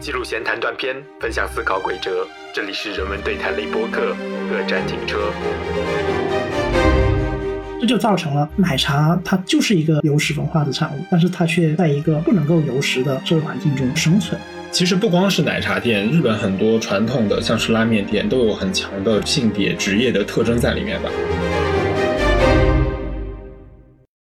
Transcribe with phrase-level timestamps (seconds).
[0.00, 2.26] 记录闲谈断片，分享思考轨哲。
[2.54, 4.16] 这里是人文对谈类播客，
[4.48, 5.30] 各站停车。
[7.78, 14.40] 这就造成了奶茶它就是一个有史文化的产物，但是它却在一个不能够有史的社会环境中生存。
[14.70, 21.10] 其实不光是奶茶店，日本很多传统的像是拉面店都有很强的性别职业的特征在里面吧。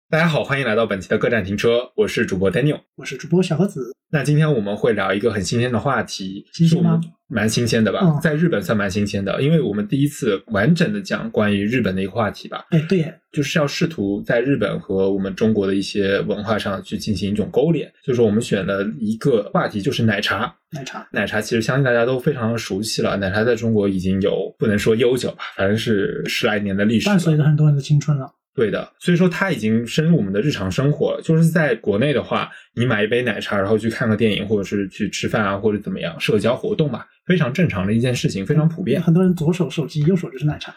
[0.07, 3.91] 大家好，欢迎来到本期的各站停车，我是主播 Daniel，我是主播小盒子。
[4.11, 8.01] 那今天我们会聊一个很新鲜的话题，新鲜吗蛮新鲜的吧？
[8.03, 17.91] 嗯在日本算蛮新鲜的，因为我们第一次完整的讲关于日本的一个话题吧，哎，对耶，就是要试图在日本和我们中国的一些文化上去进行一种勾连。
[18.03, 20.55] 就是我们选了一个话题，就是奶茶。
[20.71, 21.05] 奶茶。
[21.11, 27.39] 奶茶其实相信大家都非常熟悉了，奶茶在中国已经有不能说悠久吧，反正是十来年的历史伴随了。
[27.39, 28.31] 着很多人的青春了。
[28.55, 31.21] 对的，所以说它已经深入我们的日常生活了。
[31.21, 39.01] 就是在国内的话，你买一杯奶茶，然后去看个电影，或者是去吃饭啊，或者怎么样，社交活动嘛，非常正常的一件事情，非常普遍。
[39.01, 40.73] 很多人左手手机，右手就是奶茶。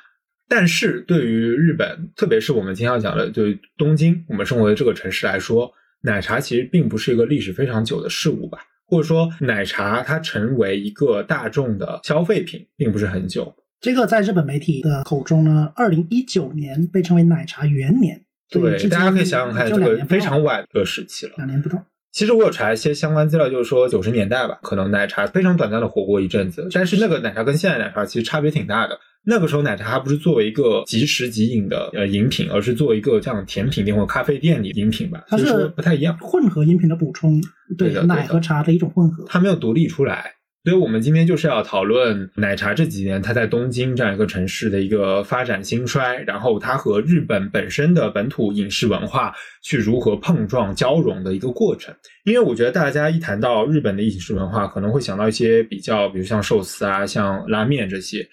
[0.49, 5.71] 但是对于日本，特别是我们今天要讲的，对于东京，我们生活的这个城市来说，
[6.03, 13.55] 奶茶其实并不是一个历史非常久的事物吧，或者说奶茶它成为一个大众的消费品，并不是很久。
[13.81, 18.23] 这个在日本媒体的口中呢，二零一九年被称为奶茶元年。
[18.51, 21.33] 对，大家可以想想看，这个非常晚的时期了。
[21.37, 21.85] 两年不到。
[22.11, 28.99] 其实我有查一些相关资料，就是说九十年代吧，可能奶茶非常短暂的火过一阵子，但是那个奶茶跟现在奶茶其实差别挺大的。
[29.25, 37.41] 那个时候奶茶它不是作为一个即食即饮的呃饮品，而是作为一个像甜品店或咖啡店里饮品吧，它所以说是不太一样，混合饮品的补充，
[37.77, 39.25] 对的奶和茶的一种混合。
[39.29, 40.33] 它没有独立出来。
[40.69, 51.95] 所以我们今天就是要讨论奶茶这几年它在东京这样一个城市的一个发展兴衰，然后它和日本本身的本土饮食文化去如何碰撞交融的一个过程。
[52.27, 58.29] 因为我觉得大家一谈到日本的饮食文化，可能会想到一些比较，比如像寿司啊、像拉面这些。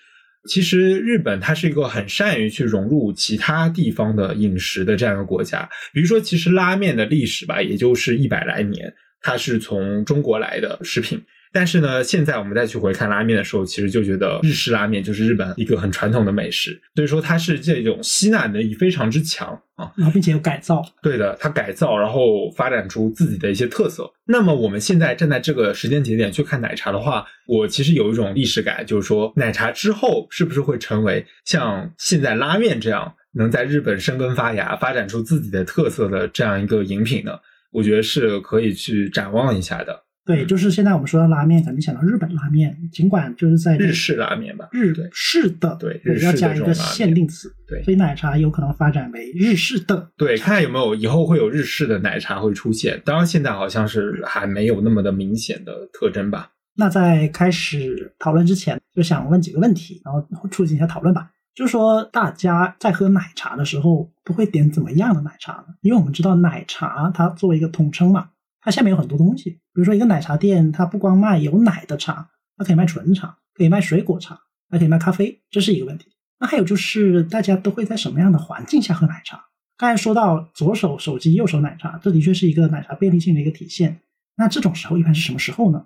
[0.49, 5.69] 其实日本它是一个很善于去融入其他地方的饮食的这样一个国家。
[5.93, 11.23] 比如说，其实拉面的历史吧，也就是一百来年，它是从中国来的食品。
[11.55, 19.89] 但是呢，现在我们再去回看拉面的时候，其实就觉得日式拉面就是日本一个很传统的美食，所以说它是这种吸纳能力非常之强啊。
[19.95, 24.11] 然后并且有改造，对的，它改造，然后发展出自己的一些特色。
[24.25, 37.31] 那么我们现在站在这个时间节点去看奶茶的话，我其实有一种历史感，就是说奶茶之后是不是会成为像现在拉面这样能在日本生根发芽、发展出自己的特色的这样一个饮品呢？
[37.71, 40.04] 我觉得是可以去展望一下的。
[40.25, 50.11] 对，就是现在我们说到拉面，肯定想到日本拉面，尽管就是在日式拉面吧，日对式的，对日式的要加一个限定词，对所以奶茶有可能发展为日式的。
[50.17, 52.99] 对，看看有没有以后会有日式的奶茶会出现。
[53.05, 56.49] 当然，现在好像是还没有那么的明显的特征吧。
[56.77, 61.29] 那在开始讨论之前，就想问几个问题，然后促进一下讨论吧。
[61.53, 65.67] 就是说，大家在喝奶茶的时候，都会点怎么样的奶茶呢？
[65.79, 68.27] 因为我们知道奶茶它作为一个统称嘛，
[68.65, 74.39] 它下面有很多东西，比如说一个奶茶店，它不光卖有奶的茶，它可以卖纯茶，可以卖水果茶，
[74.71, 76.07] 还可以卖咖啡，这是一个问题。
[76.39, 79.39] 那还有就是，大家都会在什么样的环境下喝奶茶？
[79.77, 84.01] 刚才说到左手手机，右手奶茶，这的确是一个奶茶便利性的一个体现。
[84.35, 85.85] 那这种时候一般是什么时候呢？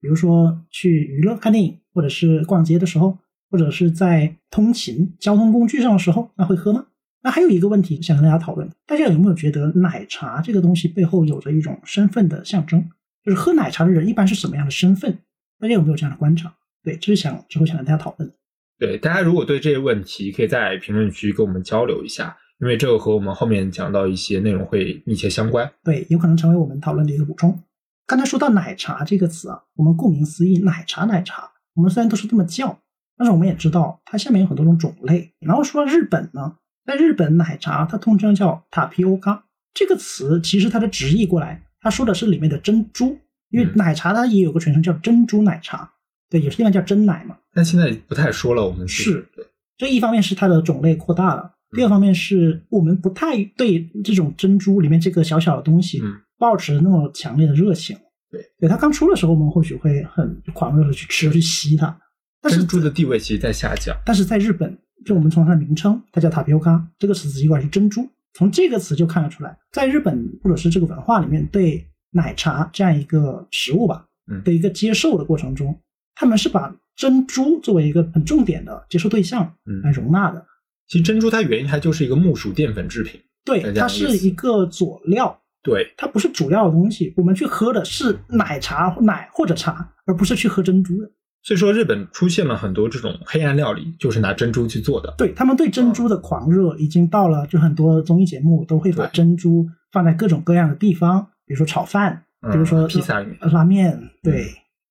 [0.00, 3.18] 比如说去娱乐、看电影，或者是逛街的时候，
[3.50, 6.86] 或者是在通勤交通工具上的时候，那会喝吗？
[7.22, 12.88] 那还有一个问题想跟大家讨论，大家有没有觉得奶茶这个东西背后有着一种身份的象征？
[13.22, 15.18] 就是喝奶茶的人一般是什么样的身份？
[15.58, 16.54] 大家有没有这样的观察？
[16.82, 18.34] 对，这是想之后想跟大家讨论的。
[18.78, 25.70] 对，大家如果对这些问题，可以在评论区跟我们交流一下，因为这个和我们后面讲到一些内容会密切相关。
[25.84, 27.62] 对，有可能成为我们讨论的一个补充。
[28.06, 32.78] 刚才说到奶茶这个词啊，我们顾名思义，奶茶奶茶，我们虽然都是这么叫，
[33.18, 35.34] 但是我们也知道它下面有很多种种类。
[35.40, 36.56] 然后说到日本呢，
[36.90, 39.40] 在日本奶茶它通常叫 tapioca
[39.72, 43.16] 这个词，其实它的直译过来，它说的是里面的珍珠，
[43.50, 45.88] 因为嗯奶茶它也有个全称叫珍珠奶茶，
[46.28, 47.36] 对，有些地方叫真奶嘛。
[47.54, 49.46] 但现在不太说了，我们是对
[49.78, 57.96] 这一方面是它的种类扩大了，第二方面是我们不太对这种珍珠里面这个小小的东西嗯抱持那么强烈的热情。
[58.30, 61.96] 对，对它刚出的时候，我们或许会很狂热的去吃去吸它，
[62.40, 63.96] 但是珍珠的地位其实在下降。
[64.04, 68.08] 但是在日本，就我们从它的名称，它叫塔皮欧卡，这个词直译过来是珍珠。
[68.34, 75.78] 从这个词就看得出来，在日本或者是这个文化里面，对奶茶这样一个食物吧嗯的一个接受的过程中，
[76.14, 80.46] 他们是把珍珠作为一个很重点的接受对象嗯来容纳的。
[80.86, 87.12] 其实珍珠它原因它就是一个木薯淀粉制品，对它是一个佐料，对，它不是主要的东西。
[87.16, 91.10] 我们去喝的是奶茶、奶或者茶，而不是去喝珍珠的。
[91.42, 95.14] 所以说日本出现了很多这种黑暗料理，就是拿珍珠去做的。
[95.16, 104.46] 对他们对珍珠的狂热已经到了，就很多综艺节目都会把珍珠放在各种各样的地方，比如说炒饭，嗯比如说披萨里面拉面，对，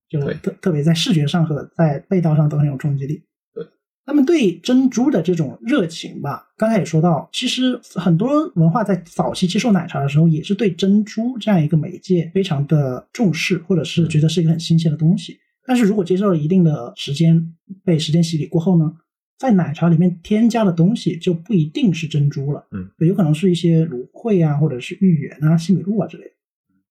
[0.10, 3.24] 就特特别在视觉上和在味道上都很有冲击力。
[3.54, 3.64] 对，
[4.06, 15.38] 他们对珍珠的这种热情吧，刚才也说到，其实很多文化在早期接受奶茶的时候，也是对珍珠这样一个媒介非常的重视，或者是觉得是一个很新鲜的东西。
[15.70, 18.92] 但是如果接受了一定的时间，被时间洗礼过后呢，
[19.38, 26.32] 在奶茶里面添加的东西就不一定是珍珠了，嗯，有可能是一些芦荟啊，或者是芋圆啊、西米露啊之类的。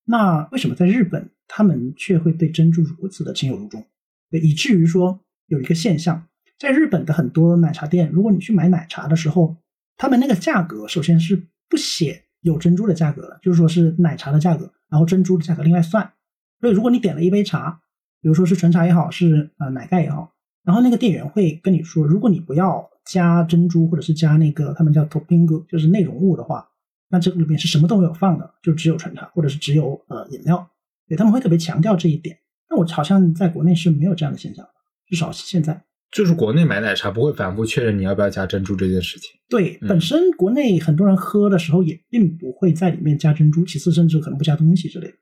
[0.05, 3.85] 那为什么在日本他们却会对珍珠如此的情有独钟？
[4.31, 9.57] 对，以至于说有一个现象，在日本的很多奶茶店，如果你去买奶茶的时候，
[9.97, 16.13] 他们那个价格首先是不写有珍珠的价格的，就是说是奶茶的价格，然后珍珠的价格另外算。
[16.61, 17.81] 所以如果你点了一杯茶，
[18.21, 20.33] 比如说是纯茶也好，是呃奶盖也好，
[20.65, 26.69] 然后那个店员会跟你说，如果你不要加珍珠或者是加那个他们叫 topping，就是内容物的话，
[27.09, 30.69] 那这个里面是什么都没有放的，就只有纯茶或者是只有呃饮料。
[31.09, 32.37] 对，他们会特别强调这一点。
[32.69, 34.67] 那我好像在国内是没有这样的现象，
[35.09, 35.85] 至少是现在。
[36.11, 39.31] 就是国内买奶茶不会反复确认你要不要加珍珠这件事情。
[39.49, 45.15] 对，嗯本身国内很多人喝的时候也并不会在里面加珍珠，其次甚至可能不加东西之类的。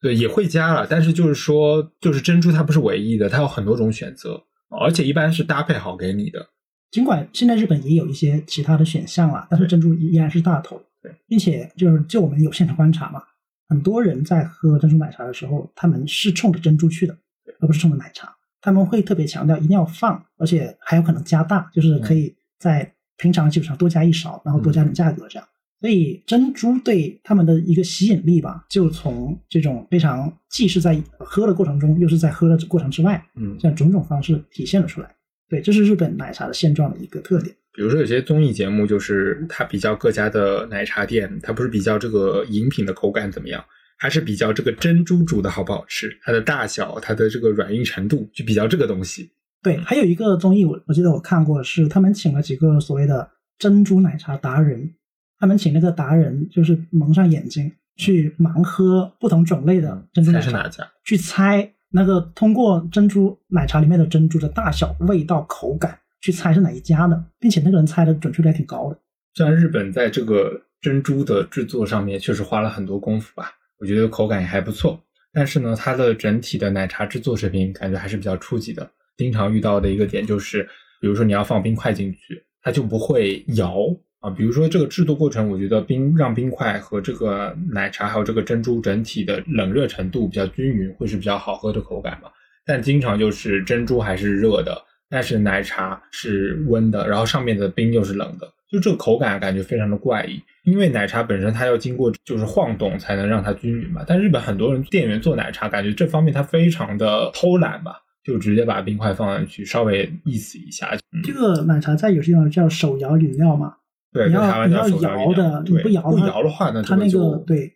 [0.00, 4.42] 对，也会加了，但是就是说，就是珍珠它不是唯一的，它有很多种选择，
[4.80, 6.48] 而且一般是搭配好给你的。
[6.90, 10.80] 尽管现在日本也有一些其他的选项了，但是珍珠依然是大头。
[11.02, 13.22] 对，并且就是就我们有现场观察嘛，
[13.68, 17.16] 很多人在喝珍珠奶茶的时候，他们是冲着珍珠去的，
[17.60, 18.34] 而不是冲着奶茶。
[18.60, 25.48] 他们会特别强调一定要放，而且还有可能加大，就是可以在平常基础上多加一勺，然后多加点价格这样。
[25.80, 35.14] 所以珍珠对他们的一个吸引力吧，就从这种非常既是在喝的过程中，又是在喝的过程之外，嗯，这样种种方式体现了出来。
[35.48, 37.54] 对，这是日本奶茶的现状的一个特点。
[37.72, 43.64] 比如说有些综艺节目，就是它比较各家的奶茶店，它不是比较这个饮品的口感怎么样，
[43.96, 49.30] 还是比较这个珍珠煮的好不好吃，它的大小，它的这个软硬程度，就比较这个东西。
[49.62, 54.92] 对，还有一个综艺，我我记得我看过，是他们请了几个所谓的珍珠奶茶达人，
[55.40, 60.88] 他们请那个达人就是蒙上眼睛去盲喝不同种类的珍珠奶茶，猜是哪家？
[61.04, 68.98] 去猜那个通过珍珠奶茶里面的珍珠的大小、味道、口感，去猜是哪一家的，并且那个人猜的准确率还挺高的。
[69.34, 75.02] 虽然日本在这个珍珠的制作上面确实花了很多功夫吧，我觉得口感也还不错，
[75.32, 78.90] 但是呢，它的整体的奶茶制作水平感觉还是比较初级的。
[79.16, 80.62] 经常遇到的一个点就是，
[81.00, 83.76] 比如说你要放冰块进去，它就不会摇
[84.20, 84.30] 啊。
[84.30, 92.28] 比如说这个制作过程，我觉得冰让冰块和这个奶茶还有这个珍珠整体的冷热程度比较均匀，会是比较好喝的口感嘛。
[92.64, 100.40] 但经常就是珍珠还是热的，但是奶茶是温的，然后上面的冰又是冷的，就这个口感感觉非常的怪异。
[100.64, 110.94] 因为奶茶本身它要经过就是晃动才能让它均匀嘛，但日本很多人店员做奶茶，感觉这方面他非常的偷懒吧，就直接把冰块放进去，稍微意思一下。
[111.24, 113.74] 这个奶茶在有些地方叫手摇饮料嘛，
[114.12, 117.72] 对，你要你要摇的，你不不摇的话呢，它那个对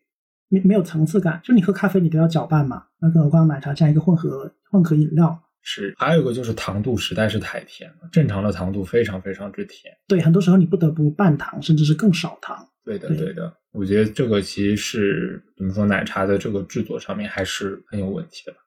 [0.48, 1.40] 没没有层次感。
[1.44, 9.94] 就你喝咖啡，你都要搅拌嘛，那更何况奶茶这样一个混合混合饮料，是，还有一个就是糖度实在是太甜了，正常的糖度非常非常之甜。
[10.08, 12.56] 对，很多时候你不得不半糖，甚至是更少糖。
[12.84, 18.58] 对的，对对的，我觉得这个其实是怎么说，奶茶的这个制作上面还是很有问题的吧。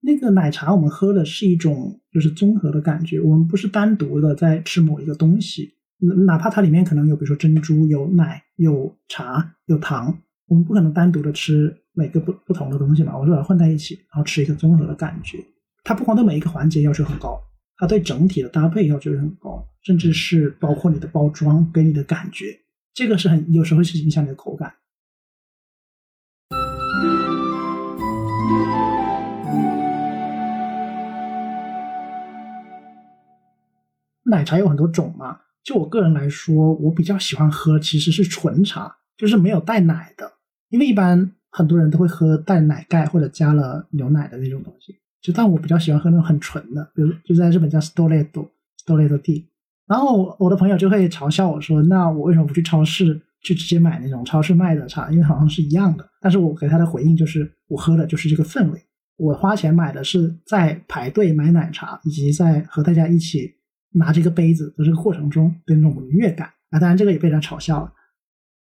[0.00, 5.74] 那个奶茶我们喝的是一种就是综合的感觉，我们不是单独的在吃某一个东西，
[6.26, 15.42] 哪怕它里面可能有比如说珍珠、有奶、有茶、有糖，我们不可能单独的吃每个不不同的东西嘛，我是把它混在一起，然后吃一个综合的感觉。
[15.82, 17.40] 它不光对每一个环节要求很高，
[17.78, 22.60] 它对整体的搭配要求也很高，甚至是包括你的包装给你的感觉，
[22.92, 24.74] 这个是很有时候是影响你的口感。
[34.28, 40.30] 奶茶有很多种嘛，就我个人来说，我比较喜欢喝其实是纯茶，就是没有带奶的，
[40.68, 44.94] 因为一般很多人都会喝带奶盖或者加了牛奶的那种东西。
[45.20, 48.48] 就但我比较喜欢喝那种很纯的，比如就在日本叫 Stoleto
[48.86, 49.44] Stoleto Tea。
[49.88, 55.10] 然后我的朋友就会嘲笑我说：“那我为什么不去超市去直接买那种超市卖的茶？
[55.10, 58.80] 因为好像是一样的。”但是我给他的回应就是：我喝的就是这个氛围，
[59.16, 63.52] 我花钱买的是在排队买奶茶，以及在和大家一起
[63.96, 66.48] 拿着一个杯子的这个过程中的那种愉悦感。
[66.70, 67.92] 啊，当然这个也被人嘲笑了。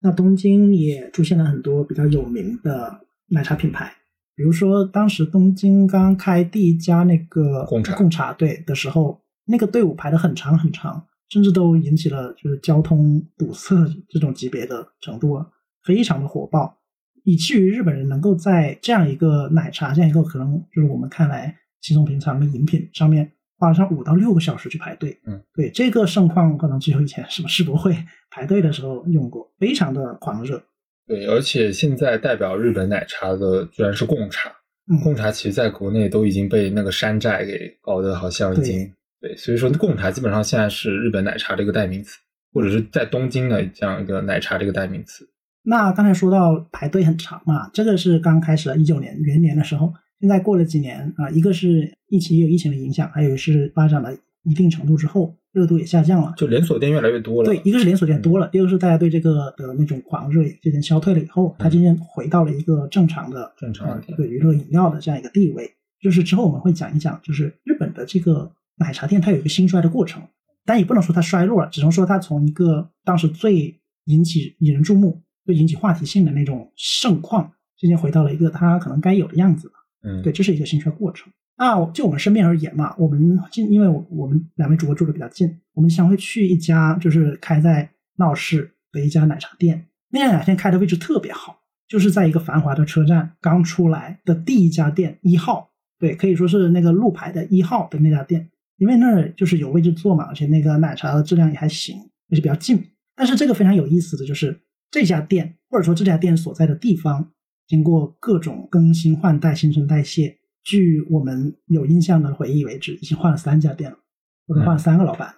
[0.02, 3.00] 那东京也出现了很多比较有名的
[3.30, 3.90] 奶茶品牌，
[4.36, 13.74] 比如说当时东京刚开第一家那个贡茶贡茶队的时候，那个队伍排得很长很长，甚至都引起了就是交通堵塞
[14.10, 15.50] 这种级别的程度了，
[15.86, 16.78] 非常的火爆，
[17.24, 23.32] 以至于日本人能够在这样一个奶茶这样一个可能就是我们看来稀松平常的饮品上面
[23.64, 25.18] 花上五到六个小时去排队。
[25.26, 27.96] 嗯，对这个盛况，可能只有以前什么世博会
[28.30, 30.62] 排队的时候用过，非常的狂热。
[31.08, 34.52] 对，而且现在代表日本奶茶的居然是贡茶，
[34.92, 38.92] 嗯，贡茶其实在国内都已经被那个山寨给搞得好像已经
[39.22, 42.20] 对，所以说贡茶基本上现在是日本奶茶的一个代名词，
[42.54, 45.26] 或者是在东京的这样一个奶茶的一个代名词。
[45.66, 49.94] 那刚才说到排队很长嘛，这个是刚开始的一九年元年的时候，
[50.24, 54.10] 现在过了几年啊，一个是疫情也有疫情的影响，还有是发展了
[54.44, 56.34] 一定程度之后，热度也下降了。
[56.38, 57.50] 就连锁店越来越多了。
[57.50, 65.70] 对，一个是连锁店多了，第二个是大家对这个的那种狂热也渐渐消退了以后，它渐渐回到了一个正常的正常的呃一个娱乐饮料的这样一个地位。
[66.02, 70.24] 就是之后我们会讲一讲，就是日本的这个奶茶店它有一个兴衰的过程，
[70.64, 79.70] 但也不能说它衰落了，只能说它从一个当时最引起引人注目、最引起话题性的那种盛况，渐渐回到了一个它可能该有的样子。
[80.04, 81.32] 嗯，对，这是一个兴衰过程。
[81.58, 95.70] 那就我们身边而言嘛，我们近，因为我我们两位主播住的比较近，我们经常会去一家就是开在闹市的一家奶茶店，那家奶茶店开的位置特别好，就是在一个繁华的车站刚出来的第一家店一号，
[96.00, 101.96] 对，可以说是那个路牌的一号的那家店，因为那儿就是有位置坐嘛，而且那个奶茶的质量也还行，
[102.30, 102.84] 也是比较近。
[103.16, 107.32] 但是这个非常有意思的就是这家店或者说这家店所在的地方，
[107.74, 110.38] 经过各种更新换代、新陈代谢。
[110.64, 113.98] 据我们有印象的回忆为止，已经换了三家店了，
[114.46, 115.36] 或者换了三个老板了，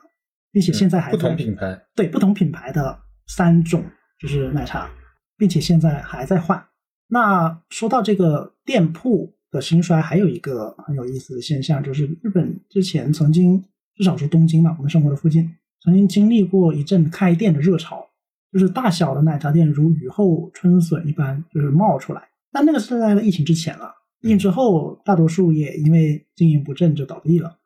[0.51, 1.81] 并且现在还不同品牌。
[1.95, 3.81] 对不同品牌的三种
[4.19, 4.91] 就是奶茶，
[5.37, 6.61] 并且现在还在换。
[7.07, 13.63] 那说到这个店铺的兴衰，还有一个很有意思的现象，就是日本之前曾经
[13.95, 15.49] 至少是东京嘛，我们生活的附近
[15.81, 18.05] 曾经经历过一阵开店的热潮，
[18.55, 22.29] 就是大小的奶茶店如雨后春笋一般就是冒出来。
[22.53, 27.57] 但那个是在疫情之前了，疫情之后大多数也因为经营不振就倒闭了，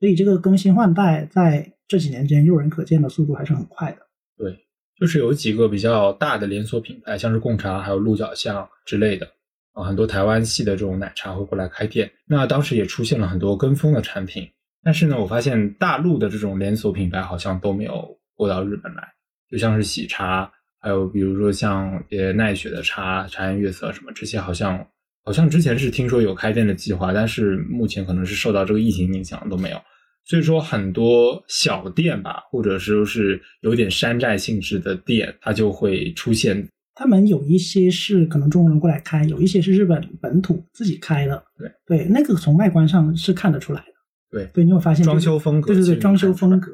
[0.00, 3.98] 所以这个更新换代在这几年间诱人可见的速度还是很快的。
[4.38, 4.58] 对，
[4.98, 9.28] 就是有几个比较大的连锁品牌，像是贡茶、还有鹿角巷之类的
[9.74, 12.10] 啊，很多台湾系的这种奶茶会过来开店。
[12.26, 14.50] 那当时也出现了很多跟风的产品，
[14.82, 19.02] 但是呢，我发现大陆的这种连锁品牌好像都没有过到日本来，
[19.50, 20.50] 就像是喜茶，
[20.80, 24.86] 还有比如说像也奈雪的茶、茶颜悦色什么这些，好像
[25.24, 29.80] 好像之前是听说有开店的计划，但是目前可能是受到这个疫情影响都没有。
[30.24, 36.68] 所以说，很多小店吧，或者说是有点山寨性质的店，它就会出现。
[36.94, 41.42] 他们有一些是可能中国人过来开，有一些是日本本土自己开的。
[41.56, 43.92] 对对，那个从外观上是看得出来的。
[44.30, 46.70] 对对，你有发现装修风格对对对，装修风格。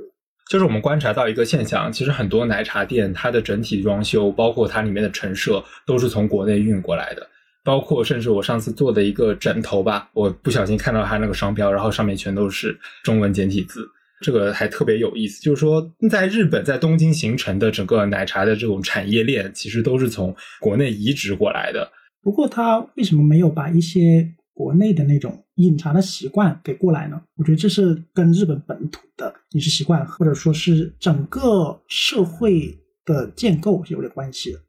[0.50, 7.26] 就是我们观察到一个现象，其实很多奶茶店它的整体装修，包括它里面的陈设，都是从国内运过来的。
[7.64, 13.88] 包括甚至我上次做的一个枕头吧，我不小心看到它那个商标，然后上面全都是中文简体字，
[14.20, 15.40] 这个还特别有意思。
[15.40, 21.90] 就是说，在日本，在东京形成的整个奶茶的这种产业链，其实都是从国内移植过来的。
[22.22, 27.20] 不过它为什么没有把一些国内的那种饮茶的习惯给过来呢？
[27.37, 32.73] 我觉得这是跟日本本土的饮食习惯，或者说是整个社会
[33.04, 34.61] 的建构是有点关系的。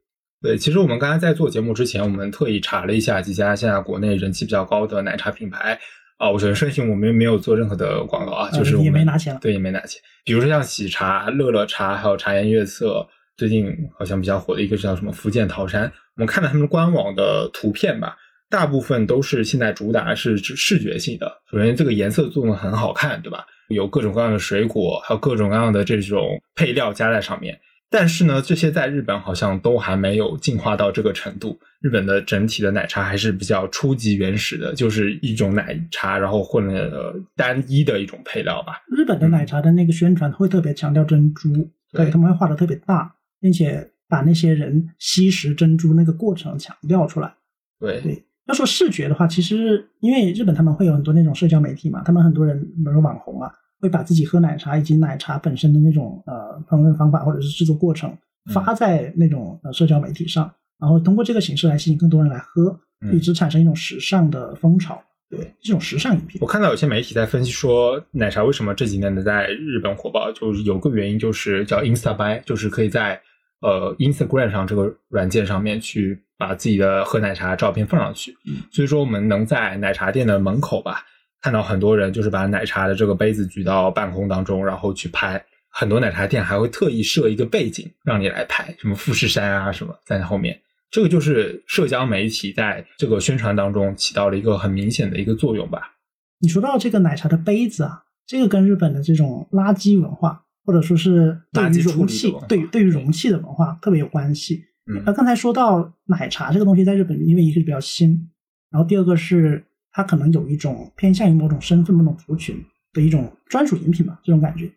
[0.42, 5.78] 对，其实我们刚才在做节目之前，我们特意查了一下几家现在国内人气比较高的奶茶品牌
[6.18, 6.30] 啊。
[6.30, 10.00] 我首先声明，我们没有做任何的广告啊，就是我们也没拿钱了对，也没拿钱。
[10.24, 15.84] 比如说像喜茶、乐乐茶，还有茶颜悦色，最近好像比较火的一个叫什么福建桃山。
[16.16, 18.16] 我们看到他们官网的图片吧，
[18.48, 21.40] 大部分都是现在主打是视视觉性的。
[21.50, 23.44] 首先，这个颜色做的很好看，对吧？
[23.68, 27.58] 有各种各样的水果，还有各种各样的这种配料加在上面。
[27.88, 31.58] 但是呢，这些在日本好像都还没有进化到这个程度。
[31.80, 38.82] 日本的整体的奶茶还是比较初级原始的，就是一种奶茶，然后混了呃单一的一种配料吧。
[38.88, 41.52] 日本的奶茶的那个宣传会特别强调珍珠，
[41.92, 47.34] 对对他们会画的特别大，并且把那些人吸食珍珠那个过程强调出来。
[47.78, 53.50] 对对，要说视觉的话，其实因为日本他们会有很多那种社交媒体嘛，他们很多人比如说网红啊，
[53.80, 58.16] 会把自己喝奶茶以及奶茶本身的那种呃烹饪方法或者是制作过程
[58.52, 65.02] 发在那种呃社交媒体上，然后通过这个形式来吸引更多人来喝，嗯以致产生一种时尚的风潮。
[65.28, 66.46] 对，这种时尚饮品我。
[66.46, 73.20] 看到有些媒体在分析说，奶茶为什么这几年的在日本火爆，就是有个原因就是叫 Insta Buy，就是可以在
[73.60, 78.36] 呃 Instagram 上这个软件上面去把自己的喝奶茶照片放上去。
[78.46, 81.04] 嗯所以说我们能在奶茶店的门口吧，
[81.40, 85.44] 看到很多人就是把奶茶的这个杯子举到半空当中，然后去拍。
[85.68, 90.58] 很多奶茶店还会特意设一个背景让你来拍，什么富士山啊什么在后面。
[90.90, 95.96] 这个就是社交媒体在这个宣传当中起到了一个很明显的一个作用吧。
[96.38, 104.64] 你说到这个奶茶的杯子啊，这个跟日本的这种垃圾文化，或者说是对于垃圾处理的容器，对于对于容器的文化特别有关系。
[104.88, 108.28] 嗯那刚才说到奶茶这个东西在日本，因为一个是比较新，
[108.70, 112.56] 然后第二个是它可能有一种偏向于某种身份、某种族群
[112.92, 114.70] 的一种专属饮品嘛，这种感觉。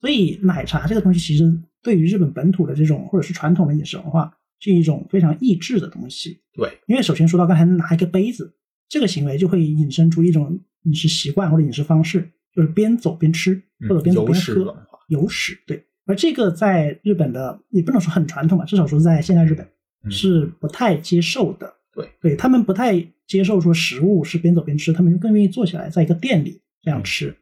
[0.00, 6.38] 所以奶茶这个东西其实对于日本本土的这种或者是传统的饮食文化是一种非常抑制的东西。
[6.52, 8.54] 对，因为首先说到刚才拿一个杯子
[8.88, 14.76] 这个行为，就会引申出一种饮食习惯或者饮食方式，就是边走边吃嗯或者边走边喝
[15.08, 15.84] 有史对。
[16.06, 19.66] 而这个在日本的也不能说很传统吧，至少说在现代日本
[20.04, 21.72] 嗯是不太接受的。
[21.92, 27.34] 对，对他们不太接受说食物是边走边吃，他们就更愿意坐起来在一个店里这样吃。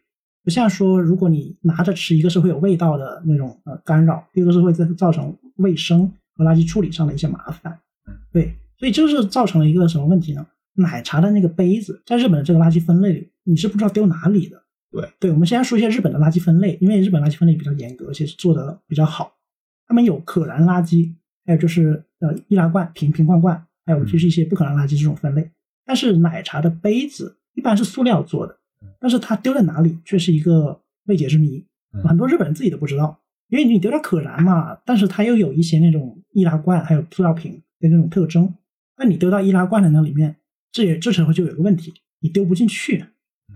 [0.42, 8.14] 不像说，如果你拿着吃，一个是会有味道的那种呃干扰，第二个是会造造成卫生和垃圾处理上的一些麻烦嗯。
[8.32, 10.46] 对，所以这就是造成了一个什么问题呢？
[10.74, 14.60] 奶茶的那个杯子，在日本的这个垃圾分类里，你是不知道丢哪里的。
[14.94, 19.34] 对，对，我们先来说一下日本的垃圾分类，因为日本垃圾分类比较严格，而且是做的比较好。
[19.88, 21.12] 他们有可燃垃圾，
[21.44, 25.50] 还有就是呃易拉罐、瓶瓶罐罐，还有就是一些不可燃垃圾这种分类。
[25.84, 28.56] 但是奶茶的杯子一般是塑料做的，
[29.00, 31.66] 但是它丢在哪里却是一个未解之谜。
[31.92, 38.54] 嗯很多日本人自己都不知道，因为你丢到可燃嘛，但是它又有一些那种易拉罐还有塑料瓶的那种特征。
[38.96, 40.36] 那你丢到易拉罐的那里面，
[40.70, 43.04] 这也这时候就有一个问题，你丢不进去。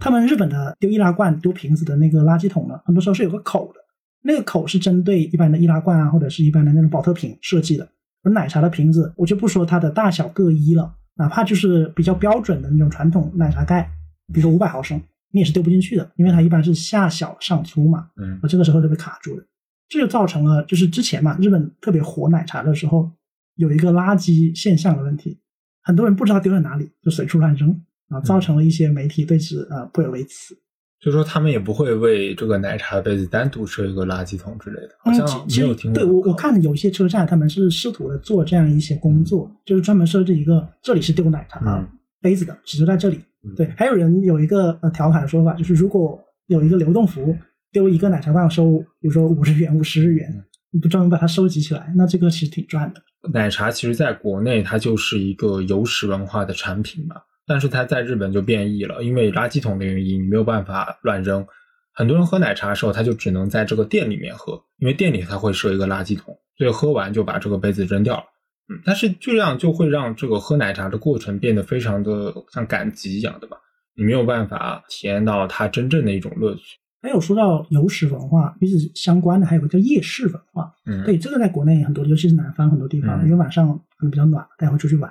[0.01, 3.81] 他们日本的丢易拉罐、丢瓶子的那个垃圾桶呢，很多时候是有个口的，
[4.23, 7.89] 那个口是针对一般的易拉罐啊，或者是一般的那种保特瓶设计的。
[8.23, 13.89] 而奶茶的瓶子，我就不说它的大小各一了，哪怕就是比较标准的那种传统奶茶盖，
[14.33, 15.01] 比如说五百毫升，
[15.33, 19.45] 你也是丢不进去的，因为它一般是下小上粗嘛，嗯我这个时候就被卡住了。
[19.89, 23.11] 这就造成了就是之前嘛，日本特别火奶茶的时候，
[23.55, 25.39] 有一个垃圾现象的问题，
[25.83, 30.57] 很多人不知道丢在哪里，就随处乱扔啊，造成了一些媒体对此呃颇有微词。
[31.01, 36.03] 就说他们也不会为这个奶茶杯子单独设一个垃圾桶之类的，好嗯，像没有听过。
[36.03, 41.89] 对我我看有一些车站，他们是试图的做这样一些工作，就是专门设置一个这里是丢奶茶、嗯
[42.21, 43.21] 杯子的，只丢在这里。
[43.45, 46.19] 嗯对，还有人有一个呃调侃的说法，就是如果
[46.49, 47.37] 有一个流动服务
[47.71, 50.43] 丢一个奶茶罐收，比如说五十元、五十日元嗯，
[50.73, 53.01] 你不专门把它收集起来，那这个其实挺赚的。
[53.33, 57.15] 奶茶其实在国内它就是一个有史文化的产品嘛，
[57.49, 61.47] 但是它在日本就变异了，因为垃圾桶的原因，你没有办法乱扔。
[61.95, 68.23] 很多人喝奶茶的时候，他就只能在这个店里面喝，因为店里它会设一个垃圾桶，所以喝完就把这个杯子扔掉了。
[68.69, 73.57] 嗯，但是这样就会让这个喝奶茶的过程变得非常的像赶集一样的吧，
[73.97, 76.79] 你没有办法体验到它真正的一种乐趣。
[77.03, 80.73] 还有说到有史文化与此相关的，还有个叫夜市文化。
[80.87, 85.11] 嗯，对，这个在国内很多，尤其是南方很多地方，嗯因为晚上可能比较暖，大家会出去玩。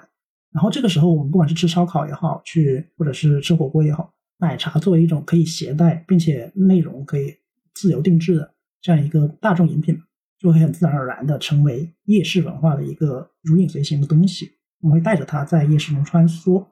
[0.51, 7.35] 然后这个时候，我们不管是吃烧烤也好，去或者是吃火锅也好，奶茶作为一种可以携带并且内容可以
[7.73, 10.01] 自由定制的这样一个大众饮品，
[10.39, 14.51] 就会很自然而然的成为夜市文化的一个如影随形的东西。
[14.79, 16.65] 我们会带着它在夜市中穿梭。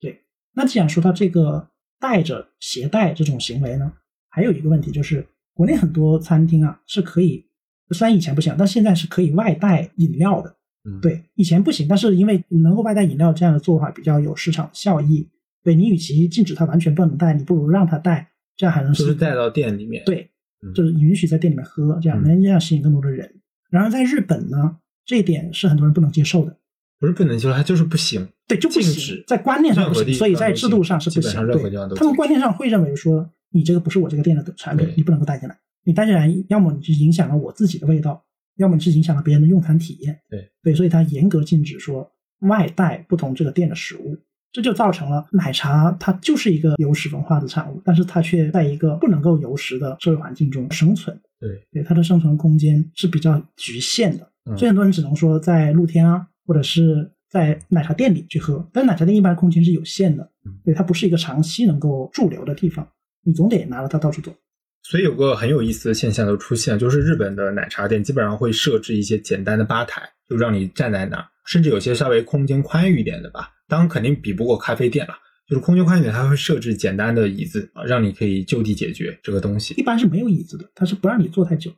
[0.00, 0.22] 对，
[0.54, 1.68] 那既然说到这个
[2.00, 3.92] 带着携带这种行为呢，
[4.28, 7.46] 还有一个问题就是，国内很多餐厅啊是可以，
[7.90, 10.56] 虽然以前不行，但现在是可以外带饮料的。
[10.88, 15.28] 嗯，对，以前不行，但是因为能够外带饮料这样的做法比较有市场效益，
[15.62, 20.30] 对你与其禁止他完全不能带，你不如让他带，这样还能就是带到店里面。，对
[20.62, 23.30] 嗯，就是允许在店里面喝，这样嗯能这样吸引更多的人。
[23.70, 26.56] 然而在日本呢，这一点是很多人不能接受的，
[26.98, 28.26] 不是不能接受，他就是不行。
[28.46, 31.22] 对，就不禁行止，在观念上不行，所以在制度上是不行。
[31.22, 35.56] 基本上任何对他们观念上会认为说，你这个不是我这个店的产品，你不能够带进来。
[35.84, 38.24] 你带进来，要么你就影响了我自己的味道，
[38.58, 40.20] 要么你是影响了别人的用餐体验。
[40.28, 42.08] 对对，所以它严格禁止说
[42.40, 44.16] 外带不同这个店的食物，
[44.52, 51.18] 这就造成了奶茶它就是一个有食文化的产物，但是它却在一个不能够有食的社会环境中生存。
[51.40, 58.68] 对，对它的生存空间是比较局限的，嗯所以很多人只能说在露天啊，或者是在奶茶店里去喝。
[58.72, 62.86] 但是奶茶店一般空间是有限的嗯，对它不是一个长期能够驻留的地方，
[63.22, 64.34] 你总得拿着它到处走。
[64.82, 75.14] 所以有个很有意思的现象就出现，就是日本的奶茶店基本上会设置一些简单的吧台，就让你站在那儿，甚至有些稍微空间宽裕一点的吧，当然肯定比不过咖啡店了。
[75.48, 79.82] 就是空间宽裕一点，它会设置简单的椅子啊，让你可以就地解决这个东西一。
[79.82, 81.70] 般是没有椅子的，它是不让你坐太久。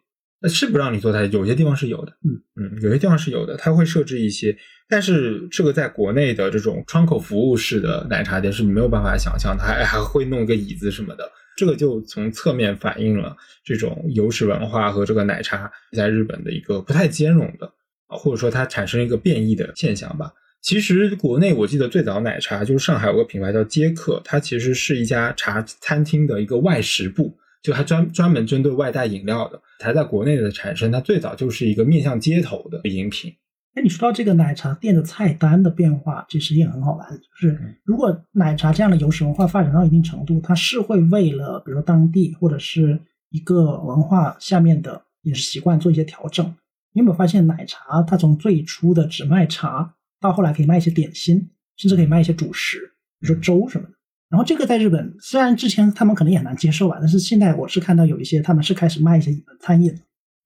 [0.43, 4.57] 那是不让你坐太久，有些地方是有的，嗯嗯，有些地方是有的，它会设置一些，
[4.89, 17.71] 但是这个在国内的这种窗口服务式的奶茶店是没有办法想象，它还还会弄一个椅子什么的，这个就从侧面反映了这种有史文化和这个奶茶在日本的一个不太兼容的
[18.07, 20.33] 啊，或者说它产生一个变异的现象吧。
[20.63, 27.37] 其实国内我记得最早奶茶就是上海有个品牌叫接客，它其实是一家茶餐厅的一个外食部。
[27.63, 33.31] 就它专专门针对外带饮料的，它在国内的产生，它最早就是一个面向街头的饮品。
[33.75, 37.09] 哎，你说到这个奶茶店的菜单的变化，其实也很好玩。
[37.11, 46.45] 就是如果奶茶这样的有史文化发展到一定程度，它是会为了比如说当地或者是一个文化下面的饮食习惯做一些调整。
[46.93, 52.79] 你有没有发现，奶茶它从最初的只卖茶，到后来可以卖一些点心，甚至可以卖一些主食，
[53.21, 53.95] 比如说粥什么的。
[54.29, 59.97] 然后这个在日本，虽然之前他们可能也很难接受吧，但是现在我是看到有一些他们是开始卖一些餐饮，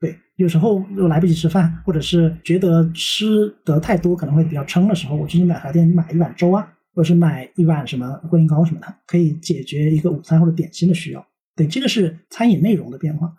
[0.05, 11.27] 对，有时候又来不及吃饭，或者是觉得吃得太多可能会比较撑的时候，我去奶茶店买一碗粥啊，或者是买一碗什么龟苓膏什么的，可以解决一个午餐或者点心的需要。
[11.57, 13.33] 对，这个是餐饮内容的变化。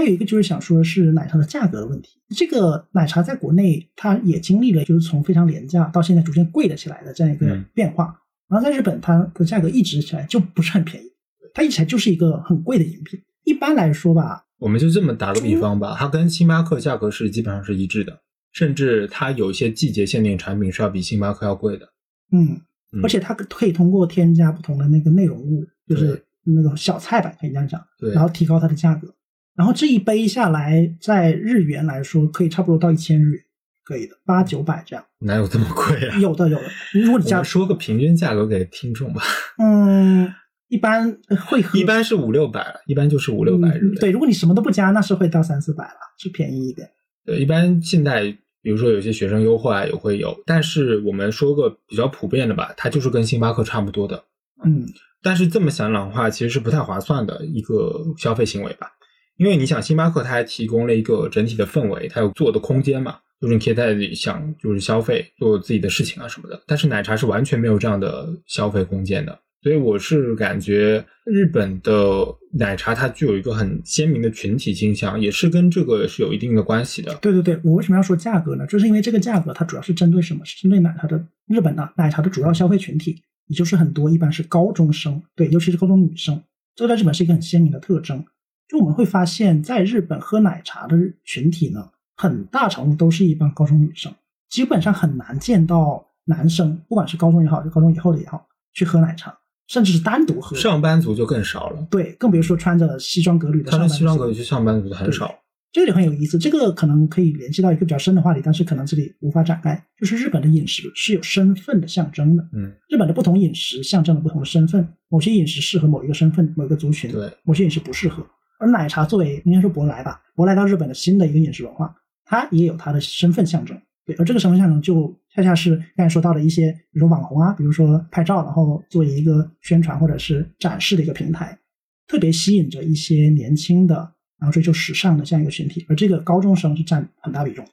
[0.00, 2.18] 还有一个就是想说的是奶茶的价格的问题。
[2.34, 8.18] 这个奶茶在国内它也经历了就是从非常廉价到现在逐渐贵了起来的这样一个变化。
[8.48, 11.06] 然后在日本它的价格一直起来就不是很便宜，
[11.52, 13.20] 它一直来就是一个很贵的饮品。
[13.44, 18.20] 一般来说吧，我们就这么打个比方吧，它跟星巴克价格是基本上是一致的，
[18.52, 21.86] 甚至它有一些季节限定产品是要比星巴克要贵的。
[22.32, 22.60] 嗯，
[23.02, 29.12] 而且它可以通过添加不同的那个内容物，就是那个小菜吧，可以这样讲，对，然后提高它的价格。
[29.54, 33.42] 然后这一杯下来，在日元来说，可以差不多到一千日元，
[33.84, 35.04] 可以的，八九百这样。
[35.18, 36.16] 哪有这么贵啊？
[36.18, 36.64] 有的，有的。
[36.94, 39.20] 如果你加说个平均价格给听众吧。
[39.58, 40.32] 嗯，
[40.68, 43.94] 一般会喝，一般是五六百，一般就是五六百日元。
[43.96, 46.88] 对，如果你什么都不加，那是会到三四百了，是便宜一点。
[47.26, 54.24] 对，一般现在比如说有些学生优惠啊也会有，但是我们说个比较普遍的吧，它就是跟星巴克差不多的。
[54.64, 54.86] 嗯，
[55.22, 58.90] 但是这么想的话，其实是不太划算的一个消费行为吧。
[59.40, 66.62] 因为你想，星巴克它还提供了一个整体的氛围，它有做的空间嘛，就是你可以在这里想就是消费做自己的事情啊什么的。
[66.66, 72.22] 但是奶茶是完全没有这样的消费空间的，所以我是感觉日本的
[72.52, 77.14] 奶茶它具有一个很鲜明的群体倾向，也是跟这个是有一定的关系的。
[77.14, 78.66] 对对对，我为什么要说价格呢？
[78.66, 80.44] 就是因为这个价格它主要是针对什么？
[80.44, 86.42] 是针对奶茶的日本的奶茶的主要消费群体，也就是很多一般是高中生，对，尤其是高中女生，
[86.76, 88.22] 这个在日本是一个很鲜明的特征。
[88.70, 94.14] 就我们会发现，在日本喝奶茶的群体呢，很大程度都是一帮高中女生，
[94.48, 100.56] 基本上很难见到男生，不管是高中也好，就高中以后的也好，去喝奶茶，甚至是单独喝。
[100.56, 101.84] 上班族就更少了。
[101.90, 103.72] 对，更别说穿着西装革履的。
[103.72, 105.34] 穿着西装革履去上班族的很少。
[105.72, 109.84] 这里很有意思，这个可能可以联系到一个比较深的话题，但是可能这里无法展开。
[109.98, 112.48] 就是日本的饮食是有身份的象征的。
[112.52, 118.24] 嗯，日本的不同饮食象征了不同的身份，某些饮食适合某一个身份、某一个族群，对，某些饮食不适合。
[118.60, 121.92] 而奶茶作为应该说舶来吧，舶来到日本的新的一个饮食文化，
[122.24, 123.76] 它也有它的身份象征。
[124.04, 131.58] 对，而这个身份象征就恰恰是刚才说到的一些，比如说网红啊，比如说拍照，然后作为一个宣传或者是展示的一个平台，
[132.06, 133.94] 特别吸引着一些年轻的，
[134.38, 135.86] 然后追求时尚的这样一个群体。
[135.88, 137.66] 而这个高中生是占很大比重。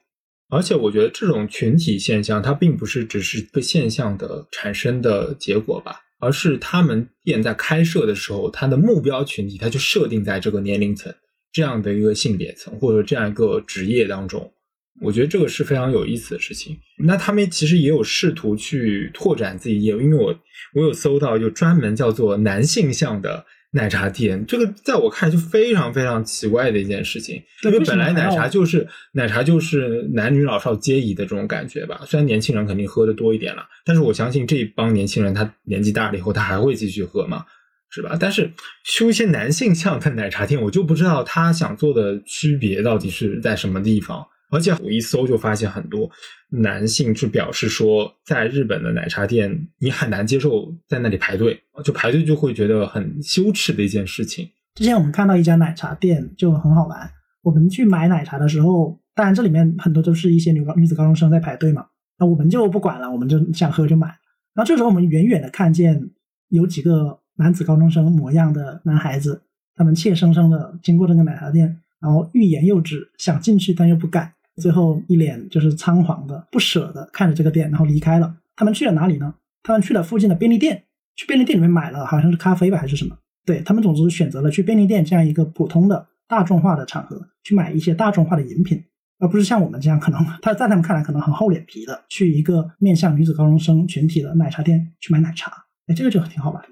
[0.48, 6.00] 而且我觉得这种群体现象，它并不是只是一个现象的产生的结果吧。
[6.18, 11.12] 而是他们店在开设的时候，它的目标群体，它就设定在这个年龄层
[11.52, 14.52] 这样的一个性别层或者这样一个职业当中。
[15.00, 16.76] 我觉得这个是非常有意思的事情。
[17.04, 20.38] 那他们其实也有试图去拓展自己业务，因为我
[20.74, 23.46] 我有搜到就专门叫做男性向的。
[23.72, 32.00] 奶茶店这个在我看就非常非常奇怪的一件事情，因为本来奶茶就是奶茶就是男女老少皆宜的这种感觉吧。
[32.06, 37.44] 虽然年轻人肯定喝的多一点了，但是我相信这一帮年轻人他年纪大了以后他还会继续喝嘛，
[37.90, 38.16] 是吧？
[38.18, 38.50] 但是
[38.84, 44.26] 修一些男性向的奶茶店，我就不知道他想做的区别到底是在什么地方。
[44.50, 46.10] 而且我一搜就发现很多
[46.50, 54.48] 男性就表示说，在日本的奶茶店，你很难接受在那里排队，就排队就会觉得很羞耻的一件事情。
[54.74, 57.10] 之前我们看到一家奶茶店就很好玩，
[57.42, 61.86] 我们去买奶茶的时候，当然这里面很多都是一些女高女子高中生在排队嘛，
[62.18, 64.06] 那我们就不管了，我们就想喝就买。
[64.54, 66.10] 然后这时候我们远远的看见
[66.48, 69.42] 有几个男子高中生模样的男孩子，
[69.76, 74.32] 他们怯生生的经过这个奶茶店，然后欲言又止，想进去但又不敢。
[74.58, 78.36] 最后一脸就是仓皇的、不舍的看着这个店，然后离开了。
[78.56, 79.34] 他们去了哪里呢？
[79.62, 80.84] 他们去了附近的便利店，
[81.16, 83.16] 去便利店里面买了好像是咖啡吧还是什么？
[83.44, 88.82] 对他们总之选择了去便利店这样一个普通的大众化的场合去买一些大众化的饮品，
[89.18, 95.50] 而不是像我们这样可能他在他们看来可能很厚脸皮的去一个面向女子高中生群体的奶茶店去买奶茶。
[95.86, 96.62] 哎，这个就挺好玩。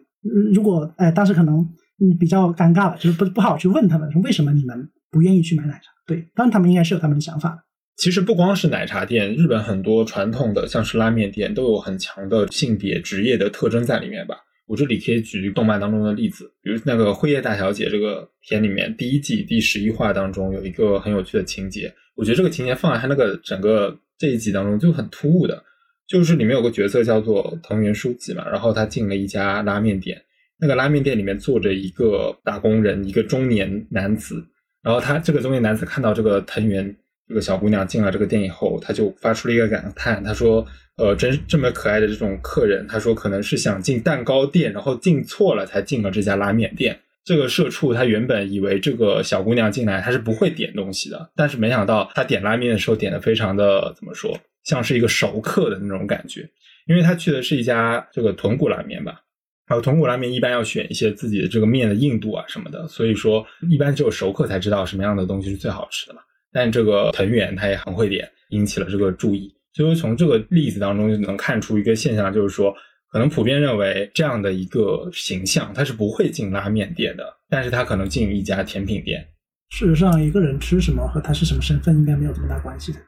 [0.53, 1.59] 如果哎当时可能
[2.01, 5.91] 嗯比较尴尬了，就是不不好去问他们说为什么你们不愿意去买奶茶？
[6.07, 7.63] 对，当然他们应该是有他们的想法的。
[7.97, 14.37] 其实不光是奶茶店，日本很多传统的像是拉面店都有很强的性别职业的特征在里面吧。
[14.67, 25.65] 我这里可以举动漫当中的例子，比如那个《辉夜大小姐》这个片里面第一季第十一话当中有一个很有趣的情节，我觉得这个情节放在他那个整个这一集当中就很突兀的，
[26.07, 30.21] 就是里面有个角色叫做藤原书记嘛，然后他进了一家拉面店，
[30.61, 34.45] 那个拉面店里面坐着一个打工人，一个中年男子，
[34.83, 36.95] 然后他这个中年男子看到这个藤原。
[37.29, 46.99] 这个小姑娘进了这个店以后，她就发出了一个感叹，她说：“呃，真这么可爱的这种客人，她说可能是想进蛋糕店，然后进错了才进了这家拉面店。
[47.25, 56.49] 这个社畜他原本以为这个小姑娘进来她是不会点东西的，但是没想到她点拉面的时候点的非常的怎么说，像是一个熟客的那种感觉，
[56.87, 59.21] 因为她去的是一家这个豚骨拉面吧，
[59.67, 66.21] 然后豚骨拉面一般要选一些自己的这个面的硬度啊什么的，所以说一般只有熟客才知道什么样的东西是最好吃的嘛。”
[66.57, 69.55] 但这个藤原他也很会点，引起了这个注意。
[69.75, 72.75] 所以从这个例子当中就能看出一个现象，就是说，
[73.13, 79.29] 可能普遍认为这样的一个形象，他是不会进拉面店的，但是他可能进一家甜品店。
[79.69, 82.99] 事实上，一个人吃什么和他是什么身份应该没有这么大关系的。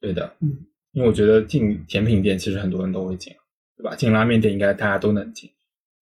[0.00, 0.48] 对的，嗯，
[0.92, 3.32] 因为我觉得进甜品店其实很多人都会进，
[3.76, 3.96] 对吧？
[3.96, 5.50] 进拉面店应该大家都能进，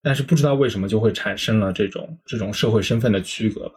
[0.02, 3.76] 但是不知道为什么就会产生了这种这种社会身份的区隔吧。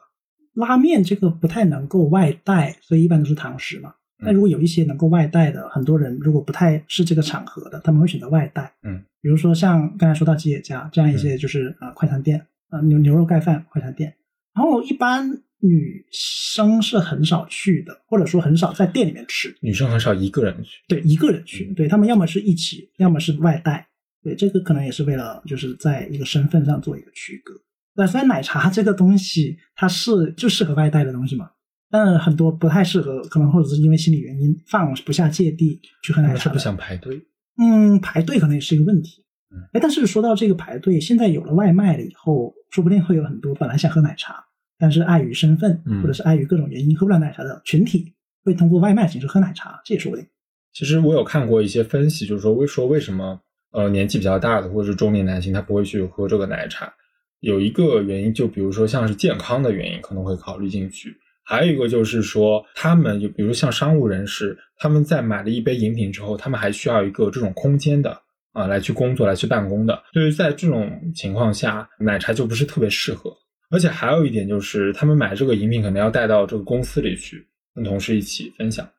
[0.56, 3.94] 拉面这个不太能够外带，所以一般都是堂食嘛。
[4.24, 8.74] 但如果有一些能够外带的，很多人如果不太是这个场合的，他们会选择外带。
[8.84, 14.16] 嗯，比如说像刚才说到吉野家这样一些，就是呃快餐店，呃牛牛肉盖饭快餐店。
[14.56, 19.54] 然后一般女生是很少去的，或者说很少在店里面吃。
[19.60, 20.82] 女生很少一个人去。
[20.88, 21.66] 对，一个人去。
[21.74, 23.86] 对他们要么是一起，要么是外带。
[24.24, 27.54] 对，这个可能也是为了就是在一个身份上做一个区隔。
[27.96, 31.50] 那虽然奶茶这个东西它是就适合外带的东西嘛，
[31.90, 36.44] 但很多不太适合，可能或者是因为心理原因放不下芥蒂去喝奶茶。
[36.44, 37.26] 是不想排队。
[37.58, 39.24] 嗯，排队可能也是一个问题。
[39.50, 44.44] 嗯，哎，但是说到这个排队，现在有了外卖了以后，说不定会有很多本来想喝奶茶，
[44.78, 50.28] 但是碍于身份或者是碍于各种原因喝不了奶茶的群体，会通过外卖形式喝奶茶，这也说不定。
[50.74, 53.40] 其实我有看过一些分析，就是说为说为什么
[53.72, 56.94] 呃年纪比较大的或者是中年男性他不会去喝这个奶茶。
[57.46, 61.10] 有一个原因，就比如说像是健康的原因，可能会考虑进去；
[61.44, 68.20] 还有一个就是说，他们就比如像商务人士，他们在买了一杯饮品之后，他们还需要一个这种空间的
[68.54, 70.02] 啊，来去工作、来去办公的。
[70.12, 73.32] 对于在这种情况下，奶茶就不是特别适合。
[73.70, 78.90] 而且还有一点就是，他们买这个饮品可能要带到这个公司里去，跟同事一起分享。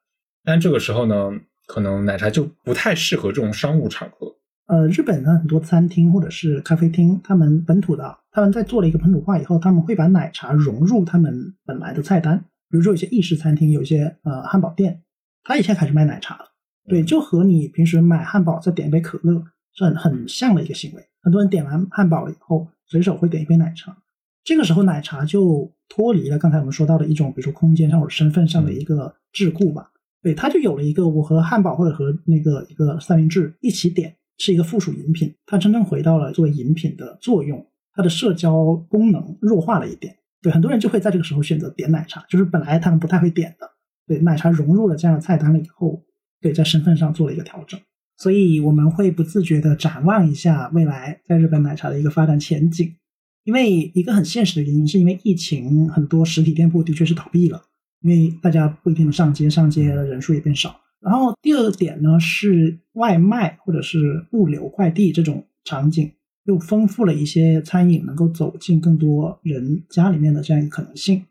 [0.45, 1.33] 但这个时候呢，
[1.67, 4.33] 可能奶茶就不太适合这种商务场合。
[4.69, 12.39] 呃，日本的很多餐厅或者是咖啡厅，他们本土的，他们在做了一个本土化以后，他们会把奶茶融入他们本来的菜单。
[12.69, 15.01] 比如说，有些意式餐厅，有一些呃汉堡店，
[15.43, 16.45] 他以前开始卖奶茶了。
[16.87, 21.03] 对，就和你平时买汉堡再点一杯可乐是很很像的一个行为。
[21.23, 23.97] 很多人点完汉堡了以后，随手会点一杯奶茶。
[24.45, 29.91] 这个时候，奶茶就脱离了刚才我们说到的一种，比如说空间上或者身份上的一个桎梏吧。
[30.23, 34.15] 对，它就有了一个我和汉堡或者和那个一个三明治一起点。
[34.39, 40.15] 是一个附属饮品，它真正回到了作为饮品的作用，它的社交功能弱化了一点。
[40.43, 43.69] 对很多人就会在这个时候选择点奶茶，就是本来他们不太会点的。
[44.07, 46.05] 对奶茶融入了这样的菜单了以后，
[46.41, 47.81] 对在身份上做了一个调整，
[48.19, 52.95] 所以我们会不自觉的展望一下未来在日本奶茶的一个发展前景。
[53.43, 57.63] 因为一个很现实的原因，是因为疫情，很多实体店铺的确是倒闭了，
[58.01, 60.81] 因为大家不一定能上街，上街的人数也变少。
[61.01, 66.13] 然后第二点呢是外卖或者是物流快递这种场景，
[66.47, 71.25] 又丰富了一些餐饮能够走进更多人家里面的这样一个可能性，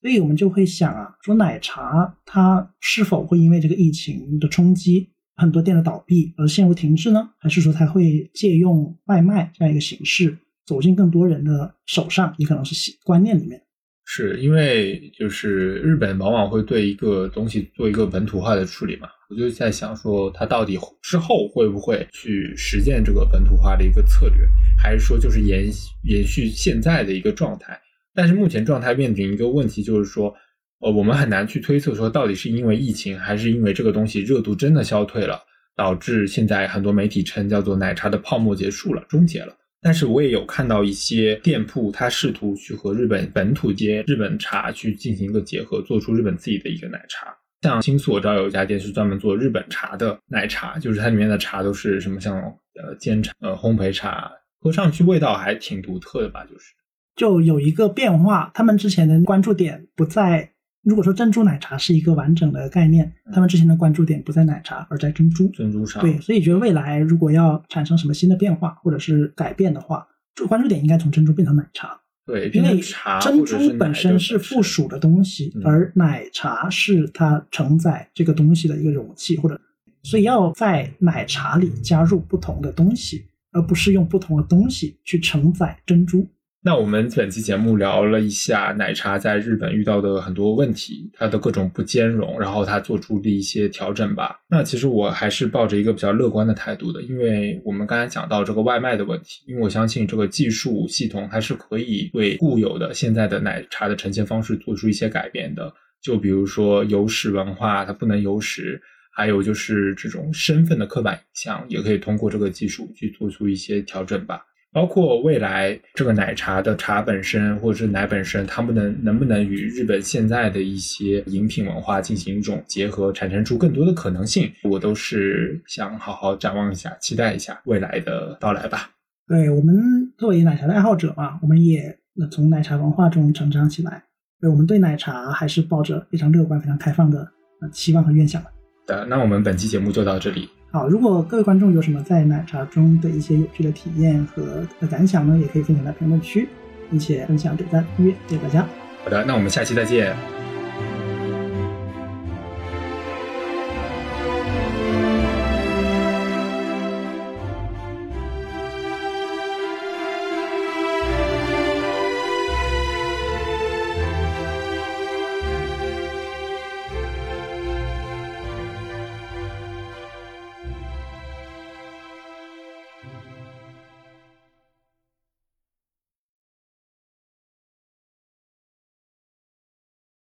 [0.00, 7.30] 所以我们就会想啊，说奶茶它是否会因为这个疫情的冲击，很多店的倒闭而陷入停滞呢？
[7.38, 12.34] 还是说它会借用外卖这样一个形式走进更多人的手上？
[12.38, 12.74] 也可能是
[13.04, 13.63] 观念里面。
[14.06, 24.46] 是因为就是日本往往会对一个东西做一个本土化的处理嘛，我就在想说，它到底之后会不会去实践这个本土化的一个策略，
[24.78, 25.64] 还是说就是延
[26.02, 27.80] 延续现在的一个状态？
[28.14, 30.32] 但是目前状态面临一个问题，就是说，
[30.80, 35.40] 呃，我们很难去推测说到底是因为疫情，还是因为这个东西热度真的消退了，
[35.74, 39.56] 导致现在很多媒体称叫做奶茶的泡沫结束了，终结了。
[39.84, 47.36] 但是我也有看到一些店铺，它试图去和日本本土街日本茶去进行一个结合，做出日本自己的一个奶茶。
[47.60, 52.40] 像新宿我知道有一家店是专门做日本茶的奶茶，就是它里面的茶都是什么像
[52.80, 56.72] 呃煎茶、呃烘焙茶，喝上去味道还挺独特的吧，就是。
[57.14, 60.53] 就有一个变化，他们之前的关注点不在。
[60.84, 65.48] 如果说珍珠奶茶是一个完整的概念，他们之前的关注点不在奶茶，而在珍珠。
[65.48, 66.02] 珍珠上。
[66.02, 71.98] 对，所以觉得未来如果要产生什么新的变化或者是改变的话，这个关注点应该从珍珠变成奶茶。
[72.26, 72.80] 对，因为
[73.20, 79.60] 珍珠本身是附属的东西，而奶茶是它承载这个东西的一个容器，或者
[80.02, 86.26] 所以要在奶茶里加入不同的东西，而不是用不同的东西去承载珍珠。
[86.66, 94.40] 那我们本期节目聊了一下奶茶在日本遇到的很多问题，它的各种不兼容，然后它做出的一些调整吧。
[94.48, 105.70] 那其实我还是抱着一个比较乐观的态度的，因为我们刚才讲到这个外卖的问题，因为我相信这个技术系统它是可以对固有的现在的奶茶的呈现方式做出一些改变的。
[106.00, 108.80] 就比如说有史文化，它不能有史，
[109.12, 114.46] 还有就是这种身份的刻板印象，也可以通过这个技术去做出一些调整吧。
[114.74, 128.90] 包括未来这个奶茶的茶本身，或者是奶本身，它们能能不能与日本现在的一些饮品文化进行一种结合，产生出更多的可能性，我都是想好好展望一下，期待一下未来的到来吧。
[129.28, 131.96] 对我们作为奶茶的爱好者嘛，我们也
[132.32, 134.02] 从奶茶文化中成长起来，
[134.40, 137.30] 对我们对奶茶还是抱着非常乐观、非常开放的
[137.72, 138.50] 期望和愿想的。
[138.88, 140.48] 的，那我们本期节目就到这里。
[140.74, 146.48] 好，如果各位观众有什么在奶茶中的一些有趣的体验和感想呢，也可以分享在评论区，
[146.90, 148.66] 并且分享、点赞、订阅，谢谢大家。
[149.04, 150.43] 好的，那我们下期再见。